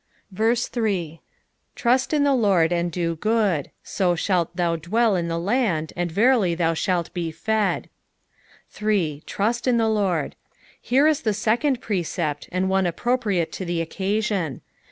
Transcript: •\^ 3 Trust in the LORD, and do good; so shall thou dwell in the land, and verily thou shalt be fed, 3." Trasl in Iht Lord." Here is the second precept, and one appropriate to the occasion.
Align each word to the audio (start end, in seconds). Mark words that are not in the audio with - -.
•\^ 0.33 0.69
3 0.71 1.21
Trust 1.75 2.11
in 2.11 2.23
the 2.23 2.33
LORD, 2.33 2.71
and 2.73 2.91
do 2.91 3.17
good; 3.17 3.69
so 3.83 4.15
shall 4.15 4.49
thou 4.55 4.75
dwell 4.75 5.15
in 5.15 5.27
the 5.27 5.37
land, 5.37 5.93
and 5.95 6.11
verily 6.11 6.55
thou 6.55 6.73
shalt 6.73 7.13
be 7.13 7.29
fed, 7.29 7.87
3." 8.71 9.21
Trasl 9.27 9.67
in 9.67 9.77
Iht 9.77 9.93
Lord." 9.93 10.35
Here 10.81 11.05
is 11.05 11.21
the 11.21 11.35
second 11.35 11.81
precept, 11.81 12.49
and 12.51 12.67
one 12.67 12.87
appropriate 12.87 13.51
to 13.51 13.63
the 13.63 13.79
occasion. 13.79 14.61